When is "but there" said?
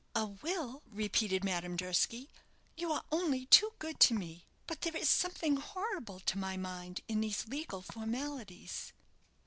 4.65-4.97